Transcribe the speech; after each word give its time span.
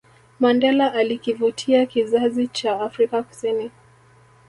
Mandela 0.39 0.93
alikivutia 0.93 1.85
kizazicha 1.85 2.81
Afrika 2.81 3.23
Kusini 3.23 3.71